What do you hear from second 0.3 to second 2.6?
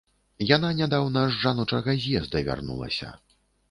Яна нядаўна з жаночага з'езда